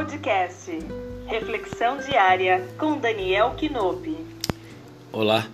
Podcast 0.00 0.70
Reflexão 1.26 1.98
Diária 1.98 2.66
com 2.78 2.98
Daniel 2.98 3.50
Quinope. 3.50 4.16
Olá, 5.12 5.46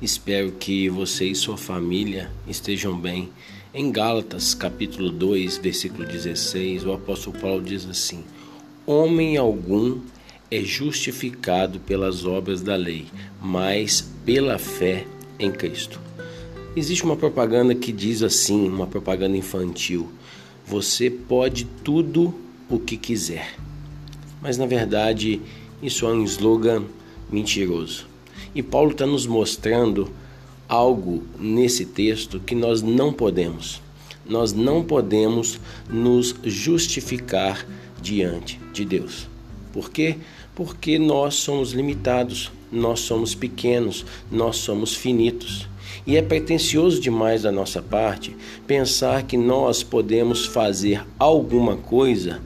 espero 0.00 0.52
que 0.52 0.88
você 0.88 1.24
e 1.24 1.34
sua 1.34 1.56
família 1.56 2.30
estejam 2.46 2.96
bem. 2.96 3.28
Em 3.74 3.90
Gálatas, 3.90 4.54
capítulo 4.54 5.10
2, 5.10 5.58
versículo 5.58 6.06
16, 6.06 6.84
o 6.86 6.92
apóstolo 6.92 7.40
Paulo 7.40 7.60
diz 7.60 7.88
assim: 7.88 8.22
Homem 8.86 9.36
algum 9.36 10.00
é 10.48 10.60
justificado 10.60 11.80
pelas 11.80 12.24
obras 12.24 12.62
da 12.62 12.76
lei, 12.76 13.06
mas 13.42 14.00
pela 14.24 14.60
fé 14.60 15.08
em 15.40 15.50
Cristo. 15.50 16.00
Existe 16.76 17.02
uma 17.02 17.16
propaganda 17.16 17.74
que 17.74 17.90
diz 17.90 18.22
assim, 18.22 18.68
uma 18.68 18.86
propaganda 18.86 19.36
infantil: 19.36 20.08
você 20.64 21.10
pode 21.10 21.64
tudo 21.82 22.32
o 22.70 22.78
que 22.78 22.96
quiser. 22.96 23.56
Mas 24.40 24.56
na 24.56 24.66
verdade, 24.66 25.40
isso 25.82 26.06
é 26.06 26.10
um 26.10 26.24
slogan 26.24 26.84
mentiroso. 27.30 28.06
E 28.54 28.62
Paulo 28.62 28.92
está 28.92 29.06
nos 29.06 29.26
mostrando 29.26 30.10
algo 30.68 31.22
nesse 31.38 31.84
texto 31.84 32.40
que 32.40 32.54
nós 32.54 32.82
não 32.82 33.12
podemos. 33.12 33.80
Nós 34.28 34.52
não 34.52 34.82
podemos 34.82 35.58
nos 35.88 36.34
justificar 36.44 37.66
diante 38.00 38.60
de 38.72 38.84
Deus. 38.84 39.28
Por 39.72 39.90
quê? 39.90 40.16
Porque 40.54 40.98
nós 40.98 41.36
somos 41.36 41.72
limitados, 41.72 42.50
nós 42.70 43.00
somos 43.00 43.34
pequenos, 43.34 44.04
nós 44.30 44.56
somos 44.56 44.94
finitos. 44.94 45.66
E 46.06 46.16
é 46.16 46.22
pretensioso 46.22 47.00
demais 47.00 47.42
da 47.42 47.52
nossa 47.52 47.80
parte 47.80 48.36
pensar 48.66 49.22
que 49.24 49.36
nós 49.36 49.82
podemos 49.82 50.46
fazer 50.46 51.04
alguma 51.18 51.76
coisa 51.76 52.40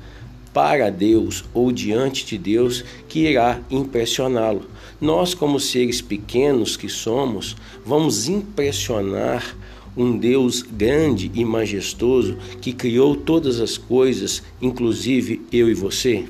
para 0.53 0.91
Deus 0.91 1.45
ou 1.55 1.72
diante 1.72 2.27
de 2.27 2.39
Deus 2.39 2.84
que 3.08 3.20
irá 3.20 3.61
impressioná-lo. 3.70 4.67
Nós, 5.00 5.34
como 5.34 5.59
seres 5.59 6.00
pequenos 6.00 6.77
que 6.77 6.89
somos, 6.89 7.56
vamos 7.84 8.28
impressionar 8.28 9.56
um 9.97 10.17
Deus 10.17 10.62
grande 10.62 11.31
e 11.34 11.44
majestoso 11.44 12.36
que 12.61 12.72
criou 12.72 13.17
todas 13.17 13.61
as 13.61 13.77
coisas, 13.77 14.42
inclusive 14.61 15.42
eu 15.53 15.69
e 15.69 15.75
você? 15.75 16.25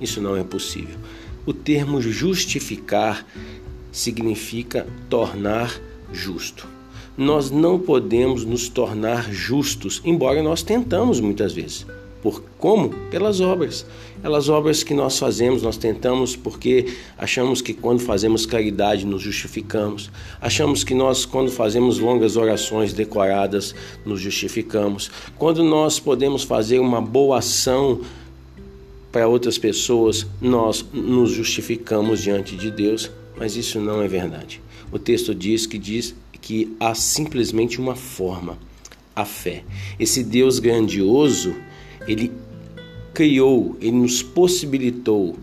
Isso 0.00 0.20
não 0.20 0.36
é 0.36 0.44
possível. 0.44 0.96
O 1.44 1.52
termo 1.52 2.00
justificar 2.00 3.26
significa 3.92 4.86
tornar 5.08 5.80
justo. 6.12 6.66
Nós 7.16 7.50
não 7.50 7.78
podemos 7.78 8.44
nos 8.44 8.68
tornar 8.68 9.32
justos, 9.32 10.02
embora 10.04 10.42
nós 10.42 10.62
tentamos 10.62 11.18
muitas 11.18 11.52
vezes. 11.52 11.86
Por 12.22 12.42
como? 12.58 12.90
Pelas 13.10 13.40
obras. 13.40 13.86
Pelas 14.22 14.48
obras 14.48 14.82
que 14.82 14.94
nós 14.94 15.18
fazemos, 15.18 15.62
nós 15.62 15.76
tentamos 15.76 16.34
porque 16.34 16.94
achamos 17.16 17.60
que 17.60 17.72
quando 17.72 18.00
fazemos 18.00 18.46
caridade 18.46 19.06
nos 19.06 19.22
justificamos. 19.22 20.10
Achamos 20.40 20.82
que 20.82 20.94
nós 20.94 21.24
quando 21.24 21.50
fazemos 21.50 21.98
longas 21.98 22.36
orações 22.36 22.92
decoradas 22.92 23.74
nos 24.04 24.20
justificamos. 24.20 25.10
Quando 25.36 25.62
nós 25.62 26.00
podemos 26.00 26.42
fazer 26.42 26.78
uma 26.78 27.00
boa 27.00 27.38
ação 27.38 28.00
para 29.12 29.28
outras 29.28 29.56
pessoas, 29.56 30.26
nós 30.40 30.84
nos 30.92 31.30
justificamos 31.30 32.20
diante 32.20 32.56
de 32.56 32.70
Deus, 32.70 33.10
mas 33.36 33.56
isso 33.56 33.80
não 33.80 34.02
é 34.02 34.08
verdade. 34.08 34.60
O 34.90 34.98
texto 34.98 35.34
diz 35.34 35.66
que 35.66 35.78
diz 35.78 36.14
que 36.40 36.76
há 36.78 36.94
simplesmente 36.94 37.80
uma 37.80 37.94
forma, 37.94 38.58
a 39.14 39.24
fé. 39.24 39.64
Esse 39.98 40.22
Deus 40.22 40.58
grandioso 40.58 41.56
ele 42.06 42.32
criou, 43.12 43.76
ele 43.80 43.92
nos 43.96 44.22
possibilitou 44.22 45.36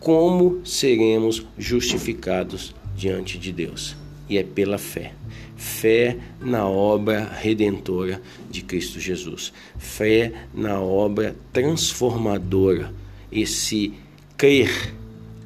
como 0.00 0.60
seremos 0.64 1.46
justificados 1.56 2.74
diante 2.96 3.38
de 3.38 3.52
Deus. 3.52 3.96
E 4.28 4.38
é 4.38 4.42
pela 4.42 4.78
fé. 4.78 5.12
Fé 5.56 6.16
na 6.40 6.66
obra 6.66 7.24
redentora 7.40 8.20
de 8.50 8.62
Cristo 8.62 8.98
Jesus. 8.98 9.52
Fé 9.78 10.32
na 10.52 10.80
obra 10.80 11.36
transformadora. 11.52 12.92
Esse 13.30 13.92
crer, 14.36 14.94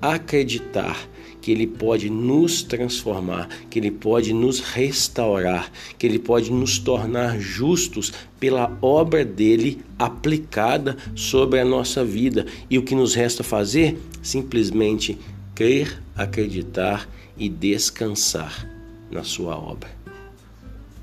acreditar 0.01 1.09
que 1.41 1.53
Ele 1.53 1.67
pode 1.67 2.11
nos 2.11 2.62
transformar, 2.62 3.49
que 3.71 3.79
Ele 3.79 3.91
pode 3.91 4.33
nos 4.33 4.59
restaurar, 4.59 5.71
que 5.97 6.07
Ele 6.07 6.19
pode 6.19 6.51
nos 6.51 6.79
tornar 6.79 7.39
justos 7.39 8.12
pela 8.41 8.77
obra 8.83 9.25
dele 9.25 9.81
aplicada 9.99 10.97
sobre 11.15 11.61
a 11.61 11.65
nossa 11.65 12.05
vida. 12.05 12.47
E 12.69 12.79
o 12.79 12.83
que 12.83 12.97
nos 12.97 13.15
resta 13.15 13.45
fazer? 13.45 13.97
Simplesmente 14.23 15.17
crer, 15.55 16.03
acreditar 16.17 17.09
e 17.39 17.49
descansar 17.49 18.69
na 19.09 19.23
Sua 19.23 19.57
obra. 19.57 19.91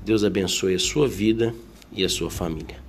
Deus 0.04 0.22
abençoe 0.22 0.74
a 0.74 0.78
sua 0.78 1.08
vida 1.08 1.54
e 1.90 2.04
a 2.04 2.08
sua 2.08 2.30
família. 2.30 2.83